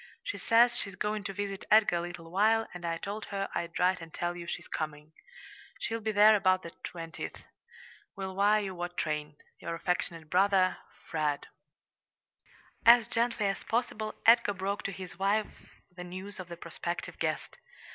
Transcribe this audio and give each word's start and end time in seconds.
She 0.23 0.39
says 0.39 0.75
she's 0.77 0.95
going 0.95 1.23
to 1.25 1.31
visit 1.31 1.63
Edgar 1.69 1.97
a 1.97 2.01
little 2.01 2.31
while, 2.31 2.67
and 2.73 2.83
I 2.85 2.97
told 2.97 3.25
her 3.25 3.47
I'd 3.53 3.77
write 3.77 4.01
and 4.01 4.11
tell 4.11 4.35
you 4.35 4.47
she's 4.47 4.67
coming. 4.67 5.11
She'll 5.79 5.99
be 5.99 6.11
there 6.11 6.35
about 6.35 6.63
the 6.63 6.71
20th. 6.71 7.43
Will 8.15 8.35
wire 8.35 8.63
you 8.63 8.73
what 8.73 8.97
train. 8.97 9.37
Your 9.59 9.75
affectionate 9.75 10.27
brother 10.27 10.77
FRED 11.11 11.45
As 12.83 13.07
gently 13.07 13.45
as 13.45 13.63
possible 13.63 14.15
Edgar 14.25 14.55
broke 14.55 14.81
to 14.85 14.91
his 14.91 15.19
wife 15.19 15.71
the 15.95 16.03
news 16.03 16.39
of 16.39 16.47
the 16.47 16.57
prospective 16.57 17.19
guest. 17.19 17.59